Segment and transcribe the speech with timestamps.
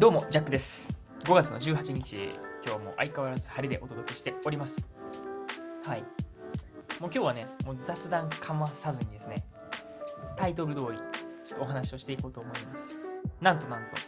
[0.00, 0.98] どうも、ジャックです。
[1.24, 2.30] 5月の18日、
[2.64, 4.88] 今日も相変わらず晴れでお届けしております。
[5.84, 6.00] はい。
[6.00, 6.06] もう
[7.00, 9.44] 今日はね、もう雑談かまさずにですね、
[10.38, 10.98] タイトル通り、
[11.44, 13.02] ちょっとお話をしていこうと思います。
[13.42, 13.98] なんとなんと、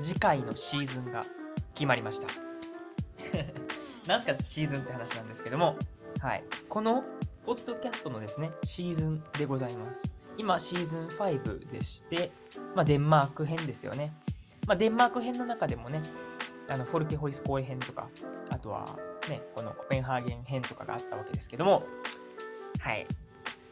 [0.00, 1.24] 次回のシーズンが
[1.74, 2.28] 決まりました。
[4.06, 5.76] なんすかシーズンって話なんですけども、
[6.20, 6.44] はい。
[6.68, 7.02] この、
[7.44, 10.14] ポッドキャストのですね、シーズンでございます。
[10.38, 12.30] 今、シーズン5でして、
[12.76, 14.14] まあ、デンマーク編ですよね。
[14.70, 16.00] まあ、デンマーク編の中でもね、
[16.68, 18.08] あのフォルケホイス公演編とか、
[18.50, 18.96] あとは
[19.28, 21.82] ね、このコペンハーゲン編とかがあったわけですけども、
[22.78, 23.04] はい、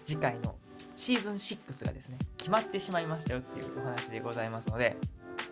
[0.04, 0.56] 次回の
[0.96, 4.96] シーズン6がですね、決まってしまいましたよっていうお話でございますので、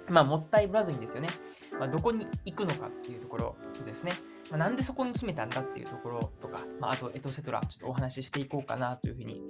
[0.09, 1.29] まあ、もったいぶらずにですよね、
[1.79, 4.15] まあ、どこに行くのかっていうところとですね、
[4.51, 9.41] まあ、なんでそこに決めたんだっていうところとか、まあ、あとエトセトラ、ちょっとお話ししていこうかなというふうに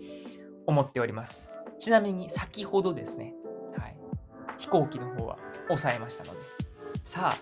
[0.66, 1.50] 思っております。
[1.78, 3.32] ちなみに先ほどですね、
[3.78, 3.96] はい、
[4.58, 6.40] 飛行機の方は抑えましたので。
[7.02, 7.38] さあ、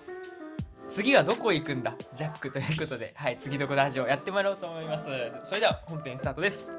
[0.89, 1.94] 次はどこ行くんだ？
[2.14, 5.08] ジャックということで、はい、次どこラジオやってもらおうと思います。
[5.42, 6.72] それでは本編スタートです。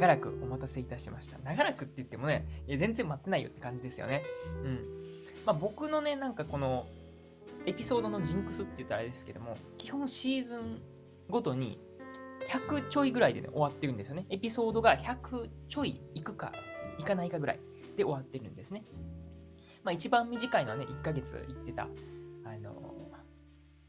[0.00, 1.36] 長らくお待たせいたしました。
[1.44, 4.22] 長らくって言ってもね、いや全然待ってないよって感じですよね。
[4.64, 4.78] うん。
[5.44, 6.86] まあ僕のね、なんかこの
[7.66, 10.80] エピソードのジンクスって言ったらあれですけども、基本シーズン
[11.28, 11.78] ごとに
[12.48, 14.24] 100ちょいぐらいでね、終わってるんですよね。
[14.30, 16.50] エピソードが100ちょいいくか、
[16.98, 17.60] いかないかぐらい
[17.98, 18.84] で終わってるんですね。
[19.84, 21.88] まあ一番短いのはね、1ヶ月行ってた、
[22.44, 23.10] あの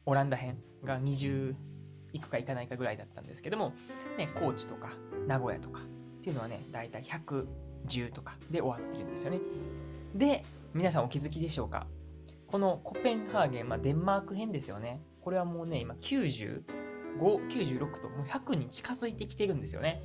[0.05, 1.55] オランダ編が20
[2.11, 3.73] いくかいかないかぐらいだったんですけども、
[4.17, 4.89] ね、高知とか
[5.27, 5.81] 名古屋とか
[6.21, 9.39] っていうのはね、だいたい110とかで終わってるんですよね。
[10.13, 10.43] で、
[10.73, 11.87] 皆さんお気づきでしょうか？
[12.45, 15.01] このコペンハーゲン、まあ、デンマーク編ですよね。
[15.21, 16.63] これはもうね、今95、
[17.19, 19.99] 96ともう100に近づいてきてるんですよね。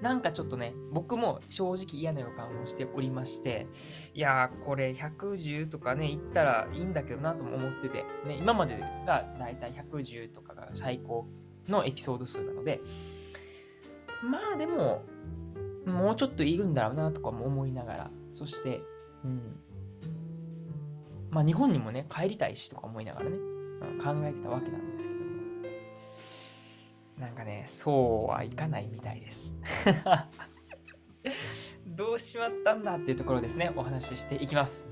[0.00, 3.66] なんかちょっとね、僕も正直嫌な予感をしておりまして、
[4.14, 11.28] いやー、これ110とかね、いったらいいんだけどなとも思ってて、ね、今までがだいたい110とかが最高
[11.68, 12.80] のエピソード数なので、
[14.22, 15.02] まあでも、
[15.86, 18.80] もうちょっといるんだろうなとかも思いながら、そして、
[19.24, 19.58] うん。
[21.30, 23.52] まあ日本にもね、帰りたいしとか思いながらね、うん
[23.98, 25.32] 考えてたわけなんですけども。
[27.18, 29.56] なんかね、そうはいかないみたいです。
[31.86, 34.88] どうしまったんだっていうところですね、お話ししていきます。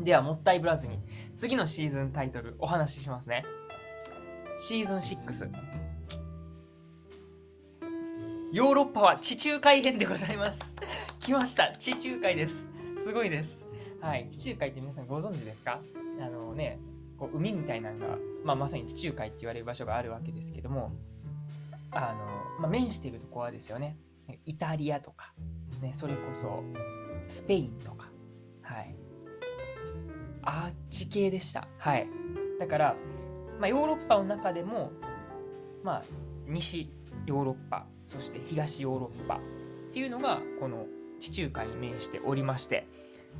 [0.00, 1.00] では、もったいぶらずに、
[1.36, 3.44] 次のシーズンタイトルお話ししますね。
[4.56, 5.93] シーズン6。
[8.54, 10.76] ヨーロッパは地中海編でございます。
[11.18, 11.72] 来ました。
[11.76, 12.68] 地中海です。
[13.04, 13.66] すごいです。
[14.00, 14.28] はい。
[14.30, 15.80] 地中海って皆さんご存知ですか？
[16.20, 16.78] あのね、
[17.18, 20.92] こう海みたいなのが、まあ、まさに地中海って言われる場所があるわけですけども、
[21.90, 23.98] あの、まあ、面しているところはですよね、
[24.46, 25.34] イタリアとか、
[25.82, 26.62] ね、それこそ
[27.26, 28.08] スペインとか、
[28.62, 28.94] はい。
[30.42, 31.66] あっち系でした。
[31.78, 32.06] はい。
[32.60, 32.96] だから、
[33.58, 34.92] まあ、ヨーロッパの中でも、
[35.82, 36.02] まあ、
[36.46, 36.92] 西
[37.26, 39.40] ヨーロッパ、そして東ヨーロッパっ
[39.92, 40.86] ていうのが、この
[41.20, 42.86] 地中海に面しておりまして、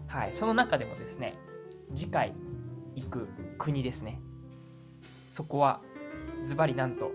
[0.07, 0.35] はい。
[0.35, 1.35] その中でもですね、
[1.95, 2.33] 次回
[2.95, 4.21] 行く国ですね。
[5.31, 5.81] そこは、
[6.43, 7.11] ズバリなんと、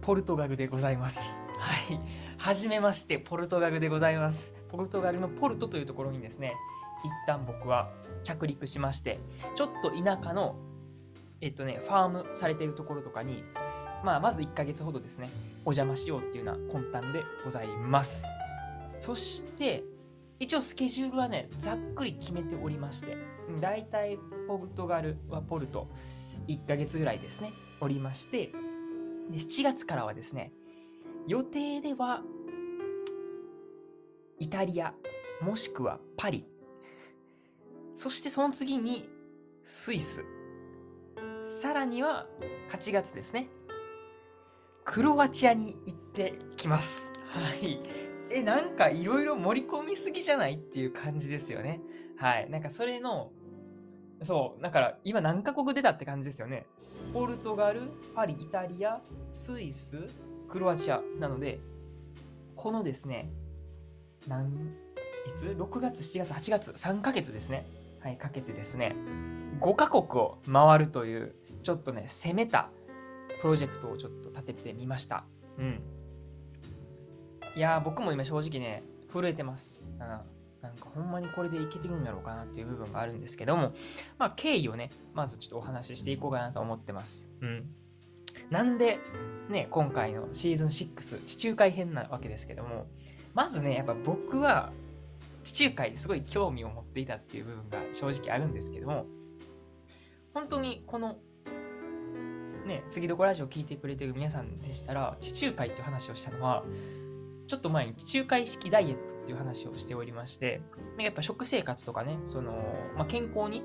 [0.00, 1.20] ポルトガルでございます。
[1.58, 2.00] はい。
[2.38, 4.56] はじめまして、ポルトガルでございます。
[4.68, 6.54] ポルトガルのポルトというところにですね、
[7.04, 7.90] 一旦僕は
[8.24, 9.20] 着陸しまして、
[9.54, 10.56] ちょっと田舎の、
[11.40, 13.44] えっとね、ファームされているところとかに、
[14.04, 15.28] まあ、まず1ヶ月ほどですね、
[15.64, 18.24] お邪魔しようっていうような魂胆でございます。
[18.98, 19.84] そして、
[20.40, 23.16] 一応スケジュールはね、ざっくり決めておりまして、
[23.60, 25.88] だいたいポルトガルはポルト
[26.46, 28.52] 1ヶ月ぐらいですね、おりまして、
[29.30, 30.52] で7月からはですね、
[31.26, 32.22] 予定では
[34.38, 34.94] イタリア、
[35.42, 36.46] もしくはパリ、
[37.94, 39.08] そしてその次に
[39.64, 40.24] スイス、
[41.42, 42.26] さらには
[42.70, 43.48] 8月ですね、
[44.88, 47.12] クロアチアに行ってきます。
[47.26, 47.78] はい。
[48.30, 51.82] え、なんかいろいろ盛り込みすぎじゃないっていう感じですよね。
[52.16, 52.48] はい。
[52.48, 53.30] なんかそれの、
[54.22, 56.64] そう、だから今何カ国出たって感じですよね。
[57.12, 57.82] ポルトガル、
[58.14, 60.06] パリ、イタリア、スイス、
[60.48, 61.60] クロアチアなので、
[62.56, 63.30] このですね、
[64.26, 64.46] なん
[65.26, 67.66] いつ ?6 月、7月、8月、3ヶ月ですね。
[68.00, 68.96] はい、かけてですね、
[69.60, 72.70] 5カ国を回るという、ちょっとね、攻めた
[73.40, 75.24] プロジェクトをちょっと立ててみました。
[75.58, 75.82] うん。
[77.56, 78.82] いやー、僕も今正直ね、
[79.12, 79.84] 震えてます。
[80.00, 83.74] うんなんかほんまにこれでいけてるんやろうかなっていう部分があるんですけども、
[84.18, 87.28] まあ経緯をね、まずちょっとお話ししていこうかなと思ってます。
[87.40, 87.70] うん。
[88.50, 88.98] なんで、
[89.48, 92.86] ね、今回のシーズン6、地中海編なわけですけども、
[93.34, 94.72] まずね、やっぱ僕は
[95.44, 99.06] 地中海すごい興味を持っていたっていう部分が正直あるんですけども、
[100.34, 101.18] 本当にこの、
[102.68, 106.64] ね、次どこラジオ聞いてくれてる皆さんでしたら、地中海っていう話をしたのは、
[107.48, 110.60] ちょっと前に地中海式ダイエットっていう話をしておりまして、
[110.98, 112.52] やっぱ食生活とかね、その、
[112.94, 113.62] まあ、健康に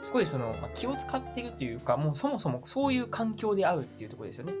[0.00, 4.54] すごいその、まあ、気を使ってるというか、もうそもそもそういう環境で会うっていうところですよね。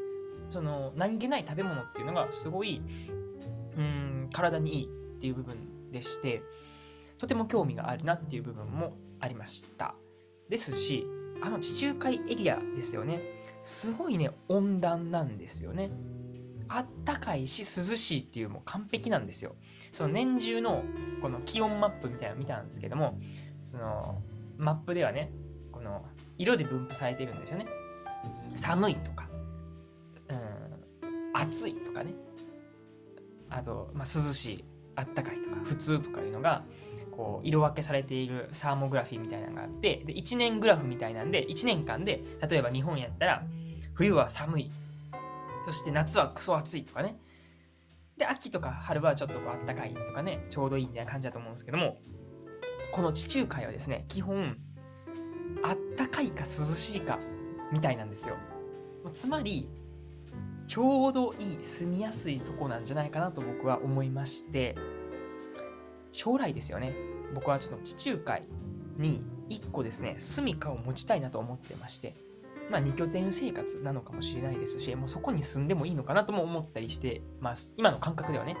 [0.50, 2.82] その、何気ない食べ物っていうのがすごい、
[3.76, 5.56] うん、体にいいっていう部分
[5.92, 6.42] でして、
[7.18, 9.94] とても興味があるなっていう部分もありました。
[10.48, 11.06] ですし、
[11.42, 13.20] あの地中海エリアですよね。
[13.62, 15.90] すごいね、温暖なんですよね。
[16.68, 19.54] あったかいし涼しいっていうもう完璧なんですよ。
[19.92, 20.82] その年中の
[21.20, 23.18] この気温マップみたいなの見たんですけども、
[23.64, 24.22] その
[24.56, 25.30] マップではね、
[25.72, 26.04] この
[26.38, 27.66] 色で分布されてるんですよね。
[28.54, 29.28] 寒いとか、
[30.30, 32.14] うん、暑いとかね。
[33.50, 34.64] あと、まあ、涼しい、
[34.96, 36.64] あったかいとか、普通とかいうのが、
[37.16, 43.44] こう色分けされているサーモグラフィーみたいなのがあってで1年グラフみたいなんで1年間で例えば日本やったら
[43.94, 44.70] 冬は寒い。
[45.64, 47.16] そして夏はクソ暑いとかね。
[48.18, 51.96] で秋とか春はちょっとこうあったかいとかねちょうどいいみたいな感じだと思うんですけども
[52.92, 54.56] この地中海はですね基本
[55.64, 57.18] あったかいか涼しいか
[57.72, 58.36] みたいなんですよ。
[59.12, 59.68] つまり
[60.66, 64.76] ちょうどいい住みやすいとこなんじゃないかなと僕は思いまして。
[66.14, 66.94] 将来ですよね、
[67.34, 68.42] 僕はちょっと地中海
[68.96, 72.14] に1個ですね、住処を持ちたいなと思ってまして、
[72.70, 77.74] まあ2拠点生活なのかもしれないですし、もうそこに住んでもいいのかなとも思ったりしてます。
[77.76, 78.56] 今の感覚ではね。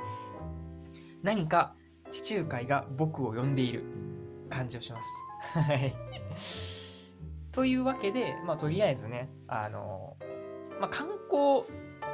[1.22, 1.74] 何か
[2.10, 3.84] 地中海が僕を呼んでいる
[4.50, 5.08] 感じをします。
[5.58, 5.94] はい。
[7.52, 10.16] というわけで、まあとりあえずね、あの、
[10.80, 11.62] まあ観光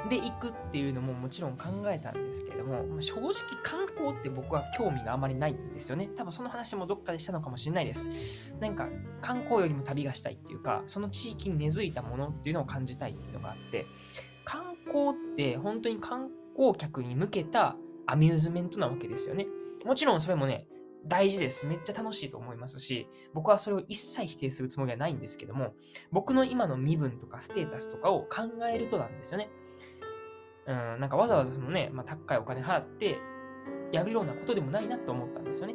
[0.08, 3.32] で行くっていうのももちろん考えたんですけれども、まあ、正直
[3.62, 6.08] 観光って僕は興味があまりないんですよね。
[6.16, 8.54] 多分その話もどっかでしたのかもしれないです。
[8.60, 8.88] なんか
[9.20, 13.86] 観光よりも旅がしたいっていうか、その地域に根付いたものっていうのを感じたいっていうのがあって、
[14.44, 17.76] 観光って本当に観光客に向けた
[18.06, 19.46] アミューズメントなわけですよね。
[19.84, 20.66] もちろんそれもね、
[21.06, 21.66] 大事です。
[21.66, 25.74] めっちゃ楽しいと思いますし、僕はそれを一切否定するつもりはないんですけども、
[26.12, 28.42] 僕の今の身分とかステータスとかを考
[28.72, 29.50] えるとなんですよね。
[30.66, 33.18] うん、なんかわざわざそのね、まあ、高いお金払って
[33.92, 35.74] やるようなことでもないなと思ったんですよね。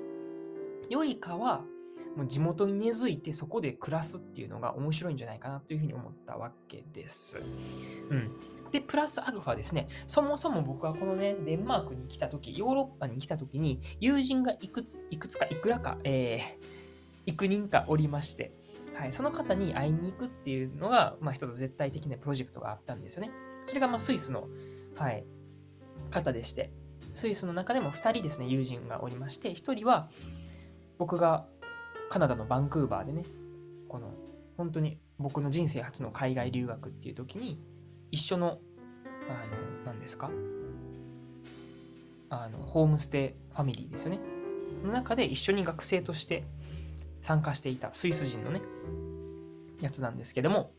[0.89, 1.65] よりかは、
[2.15, 7.41] もう地元に根付いてそこで暮らすっていうのが面白いんじゃないかなというふうに思ったわけです。
[8.09, 8.31] うん。
[8.71, 16.41] で、プラスアルファですね、そもそも僕はこのね、デンマークに来た時、ヨーロッパに来た時に、友人がいくつ、いくつか、いくらか、えー、
[17.27, 18.53] 幾人かおりまして、
[18.93, 23.31] はい、その方に会いに行くっていうのが、まあ、一つ絶対的なプロジェクトがあったんですよね。
[23.65, 24.47] それが、まあ、スイスの、
[24.95, 25.25] はい、
[26.11, 26.71] 方でして、
[27.13, 30.09] スイスの中でも2人ですね、友人がおりまして、1人は
[30.97, 31.47] 僕が
[32.15, 33.23] カナダのバンクーバーでね、
[33.89, 34.09] この
[34.55, 37.59] 本当に僕の人生初の海外留学っていう時に、
[38.09, 38.57] 一緒の、
[39.27, 40.31] あの、何ですか？
[42.29, 44.19] あの、ホームステイファミリーですよね。
[44.85, 46.45] の中で一緒に学生として
[47.19, 48.61] 参加していたスイス人のね、
[49.81, 50.71] やつなんですけども、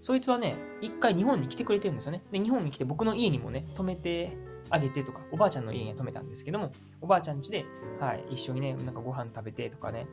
[0.00, 2.24] そいつはね、一回日本に来てくれてるんですよね。
[2.32, 4.36] で、日本に来て僕の家にもね、泊めて
[4.68, 7.66] あげてとか、おばあちゃんの家には泊めたんですけども、おばあちゃん家で、
[8.00, 10.08] はい、一緒にね、なんかご飯食べてとかね、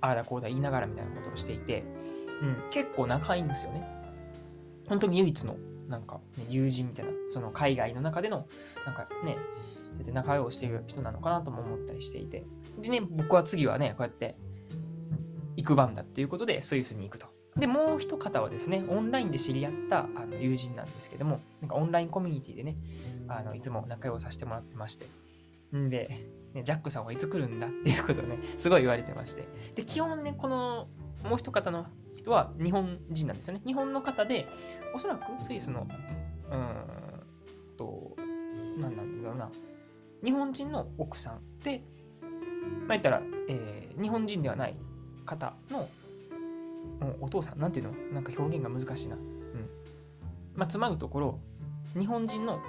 [0.00, 1.84] ああだこうだ言いながらみたいなことをしていて、
[2.42, 3.86] うん、結構仲いいんですよね。
[4.88, 5.56] 本当に唯一の、
[5.88, 8.46] なんか、ね、友人みたいな、その海外の中での、
[8.86, 9.36] なんかね、
[9.92, 12.44] そうやって仲良くしている人なのかなとも思ったりしていて。
[12.80, 14.36] でね、僕は次はね、こうやって
[15.56, 17.26] 行く番だっていうことでスイスに行くと。
[17.56, 22.76] で、もう一方はですね、オンラインで知り合ったあの友人なんですけども、なんかオンラインコミュニティでね、
[23.26, 25.06] あのいつも仲良くさせてもらってまして。
[25.76, 26.24] んで、
[26.54, 29.48] ね、ジャックさんはいつ来るんだっていうことをね、すごい言われてまして。
[29.74, 30.88] で、基本ね、この
[31.24, 31.86] もう一方の
[32.16, 33.62] 人は日本人なんですよね。
[33.66, 34.48] 日本の方で、
[34.94, 35.86] おそらくスイスの、
[36.50, 38.16] うんと、
[38.78, 39.50] 何なんだろうな、
[40.24, 41.82] 日本人の奥さんで、
[42.86, 44.76] まあ、言ったら、えー、日本人ではない
[45.24, 45.88] 方の
[47.20, 47.92] お父さん、なんていうの？
[48.12, 49.16] なんか表現が難しいな。
[49.16, 49.22] うん。
[50.54, 51.38] まあ、つまるところ、
[51.98, 52.60] 日本人の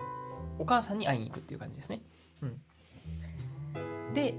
[0.60, 2.02] お母さんに会いに行くっていう感じですね。
[2.42, 2.62] うん。
[4.13, 4.36] で、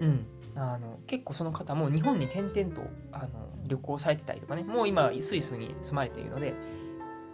[0.00, 0.26] うん。
[0.56, 3.28] あの結構その方も日本に転々とあの
[3.66, 6.54] 旅行されてたりとかね、もう今スイスに住まれているので、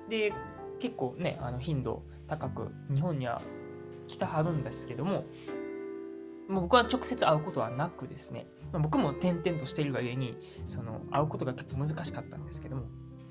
[0.08, 0.32] で、
[0.78, 3.42] 結構ね、あの頻度高く日本には
[4.08, 5.24] 来たはるんですけども、
[6.48, 10.36] 僕は直接会うことはなくですね、まあ、僕も転々としているがゆえに、
[10.66, 12.84] その、会うことが結構難しかったんですけども、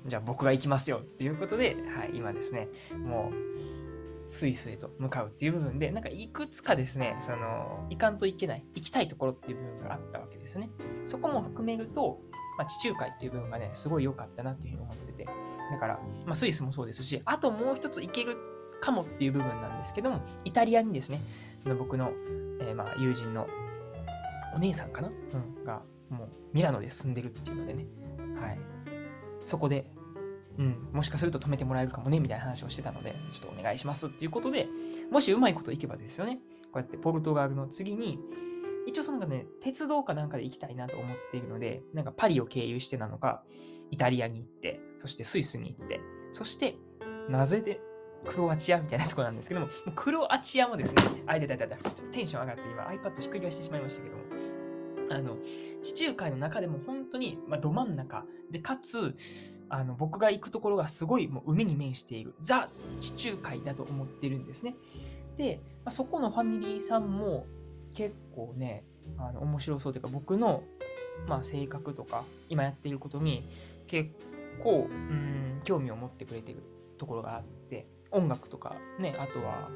[0.06, 3.89] じゃあ僕が行きますよっていうことで、はい、今ですね、もう、
[4.30, 10.70] スイスへと向かうっていう部分で、なんかいくつかですね、その、行かんといけない、行きたいところっていう部分があったわけですね。
[11.04, 12.20] そこも含めると、
[12.56, 15.26] まあ、地中海っていう部分がね、すごい良かったなっていうふうに思ってて、
[15.72, 18.36] だから、まあ、スイスもそうですし、あともう一つ行ける
[18.80, 21.20] かもっていう部分なんですけども、イタリアにですね、
[21.58, 22.12] その僕の、
[22.60, 23.48] えー、まあ友人の
[24.54, 27.86] お姉さんかな、うん、が、もうミラノで住んでるっていうのでね、
[28.40, 28.60] はい。
[29.44, 29.90] そこで、
[30.60, 34.68] うん、もしかすると止めてもらえるかもね、みたいな話をしてたので、ちょっとお願いしますっていうことで、
[35.10, 38.18] もしうまいこといけばですよね、こうやってポルトガルの次に、
[38.86, 43.42] 一応そのなんかね、鉄道かなんかで行きたいなと思っているので、なんかパリを経由してなのか、
[43.90, 46.00] イタリアに行って、そしてスイスに行って、
[46.30, 46.76] そして
[47.30, 47.80] なぜで
[48.26, 54.22] クロアチアみたいなとこなんですけども、クロアチアもですね、あ、いたいたいた、ちょっとテンション上がって今 iPad ひっくり返してしまいましたけども、
[55.10, 55.36] あの、
[55.82, 59.14] 地中海の中でも本当に、まあ、ど真ん中で、かつ、
[59.70, 64.74] あの僕が行くところがすごいもう海に面しているザ地中海だと思ってるんですね。
[65.38, 67.46] で、まあ、そこのファミリーさんも
[67.94, 68.84] 結構ね
[69.16, 70.62] あの面白そうというか僕の、
[71.26, 73.48] まあ、性格とか今やっていることに
[73.86, 74.10] 結
[74.62, 76.62] 構うん興味を持ってくれてる
[76.98, 79.68] ところがあって音楽とかねあとは、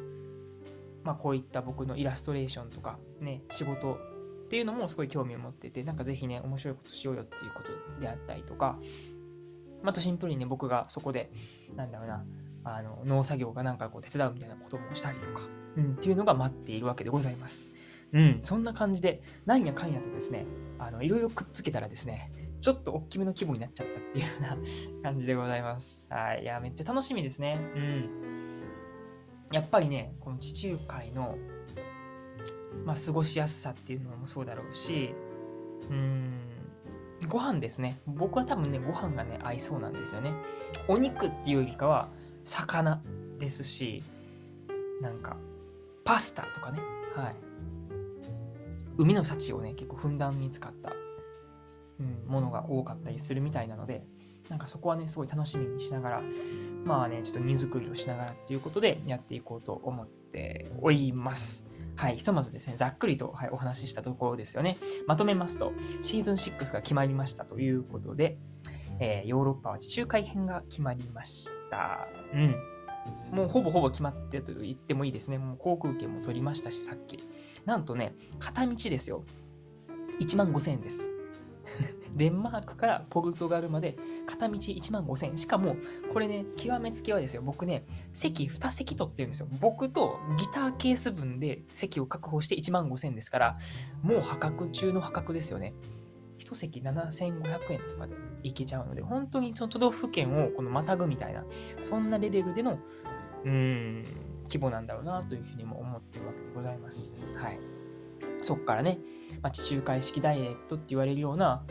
[1.05, 3.99] まあ、こういった僕のイラストレーションとかね仕事
[4.45, 8.79] っていうのもすごい興味を持っててなんかぜひね面白いことしようよっていうことであったりとか
[9.85, 11.31] あとシンプルにね、僕がそこで、
[11.77, 12.25] なんだろうな、
[12.65, 15.43] あの農作業がなんかこう手伝うみたいなこともしたりとか、
[15.77, 17.73] うん、っていうのが待っているわけでございます。
[18.13, 20.47] うん、そんな感じで、なんやかんやとですね、
[20.79, 24.57] あのいろいろくっつけたらですね、ちょっと大きめの規模になっちゃったっていうような
[25.03, 26.07] 感じでございます。
[26.11, 26.43] はい。
[26.43, 27.59] いや、めっちゃ楽しみですね。
[27.75, 28.25] うん。
[29.53, 31.37] やっぱりね、この地中海の、
[32.85, 35.15] まあ、過ごしやすさっていうのもそうだろうし、
[35.91, 36.33] うん、
[37.29, 37.99] ご飯ですね。
[38.07, 40.33] 僕は多分ね、ご飯がね、合いそうなんですよね。
[40.89, 42.09] お肉っていうよりかは、
[42.45, 43.03] 魚
[43.39, 44.03] ですし、
[45.01, 45.37] なんか、
[46.05, 46.81] パスタとかね。
[47.15, 47.35] はい。
[48.97, 50.93] 海の幸をね、結構ふんだんに使った、
[52.01, 54.05] うん、ものが多かったりするみたいなので、
[54.49, 56.23] なんかそこはね、すごい楽しみにしながら、
[56.85, 61.67] まあね、ちょっと荷造りをしながらっていうことでやっていこうと思っております。
[61.97, 64.77] はい、ひとまずですね、ざっくりと、はい、お話ししたところですよね。
[65.07, 68.39] まとめますと、シーズン6が決まりましたということで、
[69.01, 72.09] えー、ヨーロッパは地中海編が決まりました。
[72.33, 72.57] うん。
[73.31, 75.39] もうほぼほぼ決まってと言ってもいいですね。
[75.39, 77.19] もう航空券も取りましたし、さっき。
[77.65, 79.25] なんとね、片道ですよ。
[80.21, 81.11] 1万5000円です。
[82.15, 85.37] デンマークからポルトガルまで片道1万5000。
[85.37, 85.77] しかも、
[86.13, 87.43] これね、極めつきはですよ。
[87.43, 89.49] 僕ね、席2席取ってるんですよ。
[89.61, 93.59] 僕とギターケース分で席を確保して1万5000円ですから、
[94.03, 95.75] もう破格中の破格ですよね。
[96.39, 101.45] 1席7500円とかで行けちゃうので、本当にその都道府県をこのまたぐみたいな、
[101.81, 102.79] そんなレベルでの、
[103.45, 104.05] うん、
[104.45, 107.15] 規模なんだろうなというふうにも思ってるわけでございます。
[107.37, 107.61] はい。
[108.43, 108.99] そっからね、
[109.43, 111.65] まあ、地中海式ダイエットって言われるような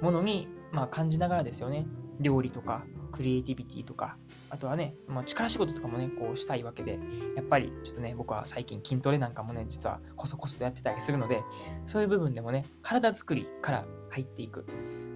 [0.00, 1.86] ものに、まあ、感じながらですよね。
[2.20, 4.16] 料理とか、クリエイティビティとか、
[4.50, 6.98] あとはね、まあ、力仕事とかもね、こうしたいわけで、
[7.36, 11.42] やっぱりちょっとね、僕は最近筋トレなんかもね、実はこそこそとやってたりするので、
[11.86, 14.64] そういう部分でもね、体作りから入っていく。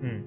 [0.03, 0.25] うん。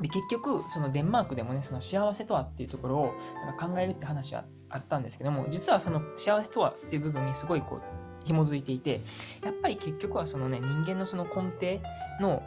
[0.00, 3.14] で、結局、そのデンマークでもね、その幸せとはっていうところを
[3.46, 7.80] なんか考えるって話はあったんですけども、実はその幸せとはっていう部分にすごいこう、
[8.24, 9.00] 紐づいていて、
[9.44, 11.80] やっぱり結局はそのね、人間のその根底
[12.20, 12.42] の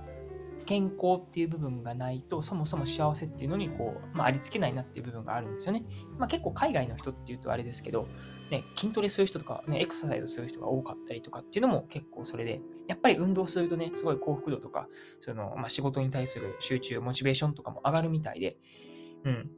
[0.70, 5.84] 健康っていう部分がないと、そもそも幸せっていうのにこう、まあ、ありつけないなっていう部分があるんですよね。
[6.20, 8.08] まあ、結構海外の人っていうとあれですけど、
[8.52, 14.88] ね、筋トレする人とか、ね、エクササイズする人が多かったりとかっていうのも結構それで、やっぱり運動するとね、すごい幸福度とか、
[15.22, 18.58] そのまあ、仕事に対する集中、モチベーションとかも上がるみたいで、
[19.24, 19.50] うん。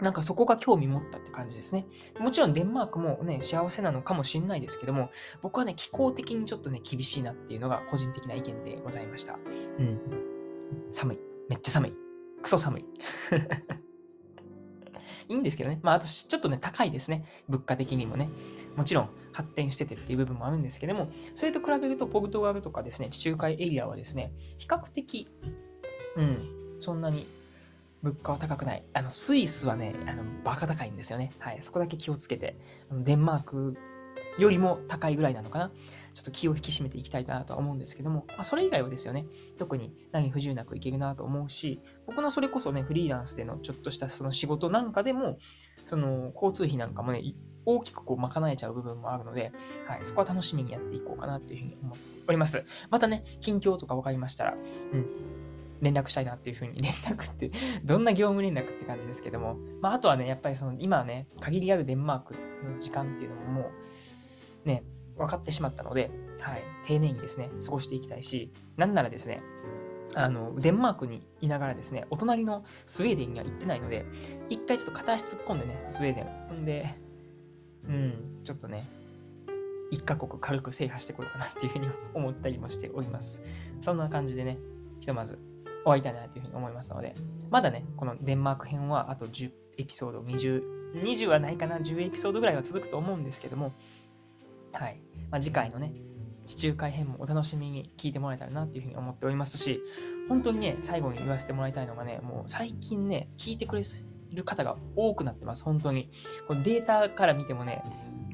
[0.00, 1.86] なんかそこが興味持ったって感じですね。
[2.20, 5.10] もちろんデンマークもね、幸せなのかもしれないですけども、
[5.42, 9.38] 僕はね、気候的にちょっとね、厳しいなっていうのが個人的な意見でございました。
[9.78, 10.23] うん。
[10.94, 11.18] 寒い。
[11.48, 11.96] めっちゃ寒い。
[12.42, 12.84] クソ寒い。
[15.28, 15.80] いいんですけどね。
[15.82, 17.24] まあ、あと、ちょっとね、高いですね。
[17.48, 18.28] 物価的にもね。
[18.76, 25.28] もちろん、発展しててっていう部分もあるんですけども、それと比べると、ポルトガルとかですね、地中海エリアはですね、比較的、
[26.16, 27.26] うん、そんなに
[28.02, 28.84] 物価は高くない。
[28.92, 31.32] あの、スイスはね、あの、バカ高いんですよね。
[31.38, 31.62] はい。
[31.62, 32.58] そこだけ気をつけて。
[32.92, 33.76] デンマーク
[34.38, 35.72] よりも高いぐらいなのかな。
[36.14, 39.26] ちょっと気を引き締めていきたいなとは思うんですけども、まあ、それ以外はですよね、
[39.58, 45.38] 特に何不自由なくいけるなと思うし、僕のそれこそね、フリーランスでのちょっとしたその仕事なんかでも、
[45.86, 47.22] その交通費なんかもね、
[47.66, 49.52] 大きくこう賄えちゃう部分もあるので、
[49.88, 52.64] はい、そこは楽しみにやっていこうかなというふうに思っております。
[52.90, 55.06] またね、近況とか分かりましたら、うん、
[55.80, 57.50] 連絡したいなっていうふうに、 連絡って
[57.84, 63.70] どんな業務連絡って感じですけども、まあ、あとはね、やっぱりその今ね、限りあるデンマークの時間っていうのもも
[64.64, 64.84] う、ね、
[65.16, 69.42] 分かってしまったので、はい、丁寧にですね、過ごしていきたいし、なんならですね、
[70.14, 74.04] あの、デンマークにいながらですね、お隣のスウェーデンには行ってないので、
[74.48, 76.60] 一回ちょっと片足突っ込んでね、スウェーデン。
[76.62, 76.94] んで、
[77.88, 78.84] うん、ちょっとね、
[79.90, 83.42] 一カ国軽く制覇してこようかなっていうふうに思ったりもしております。
[83.80, 84.58] そんな感じでね、
[85.00, 85.38] ひとまず
[85.84, 87.14] 終わりたいなというふうに思いますので、
[87.50, 90.62] まだね、このデンマーク編はあと10エピソード、20、
[91.02, 93.72] 20はないかな、10エピソードぐらいは続くと思うんですけども、
[94.74, 95.00] はい。
[95.30, 95.92] まあ、次回のね、
[96.44, 99.80] 地中海編もお楽しみに聞いてもらえたらなっていうふうに思っておりますし、
[100.28, 103.82] 本当にね、最後に言わせてもらいたいのがね、もう最近ね、聞いてくれ
[104.32, 106.10] る方が多くなってます、本当に。
[106.46, 107.82] このデータから見てもね、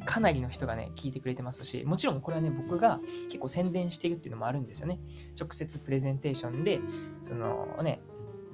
[0.05, 4.99] かなりの人がね、聞いてくれてますし、もちろんこれはね、僕が結構宣伝してるっていうのもあるんですよね。
[5.39, 6.81] 直接プレゼンテーションで、
[7.23, 8.01] そのね、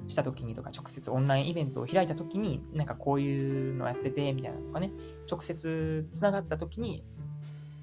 [0.09, 4.93] した時にとか、直接オンラインイベントを開いた時に、なんかこういうのやってて、みたいなとかね、
[5.31, 7.05] 直接つながった時に、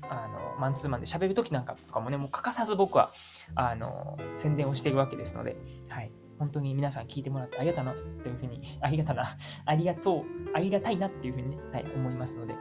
[0.09, 3.11] あの、マンツーマンで喋るときなんかとかもね、もう欠かさず僕は、
[3.55, 5.57] あの、宣伝をしているわけですので、
[5.89, 6.11] はい。
[6.39, 9.25] 本当に皆さん聞いてもらって ありがたな、というふうに、ありがたな、
[9.65, 12.55] ありがとう、ありがたいなっていうふうにね、はい、思いますので、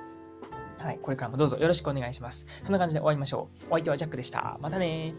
[0.78, 2.46] はい、これからもどうぞよろしくお願いします。
[2.62, 3.66] そんな感じで終わりましょう。
[3.66, 4.58] お相手はジャックでした。
[4.61, 5.14] またね